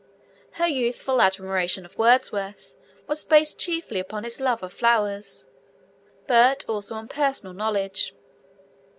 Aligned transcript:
Her 0.53 0.65
youthful 0.65 1.21
admiration 1.21 1.85
of 1.85 1.95
Wordsworth 1.95 2.75
was 3.05 3.23
based 3.23 3.59
chiefly 3.59 3.99
upon 3.99 4.23
his 4.23 4.41
love 4.41 4.63
of 4.63 4.73
flowers, 4.73 5.45
but 6.25 6.65
also 6.67 6.95
on 6.95 7.07
personal 7.07 7.53
knowledge. 7.53 8.11